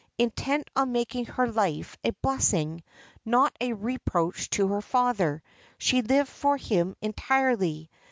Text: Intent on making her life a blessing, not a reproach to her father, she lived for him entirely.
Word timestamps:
Intent 0.17 0.67
on 0.75 0.91
making 0.93 1.25
her 1.25 1.45
life 1.47 1.95
a 2.03 2.09
blessing, 2.23 2.81
not 3.23 3.55
a 3.61 3.73
reproach 3.73 4.49
to 4.49 4.69
her 4.69 4.81
father, 4.81 5.43
she 5.77 6.01
lived 6.01 6.27
for 6.31 6.57
him 6.57 6.95
entirely. 7.01 7.87